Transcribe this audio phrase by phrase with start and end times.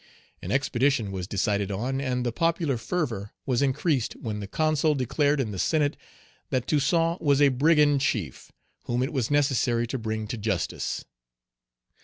[0.41, 2.01] An expedition was decided on.
[2.01, 5.95] And the popular fervor was increased when the Consul declared in the senate
[6.49, 8.51] that Toussaint was a brigand chief
[8.85, 11.05] whom it was necessary to bring to justice.